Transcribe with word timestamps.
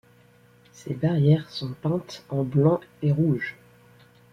Ces 0.71 0.95
barrières 0.95 1.47
sont 1.51 1.75
peintes 1.79 2.23
en 2.29 2.41
blanc 2.43 2.79
et 3.03 3.11
rouge. 3.11 3.55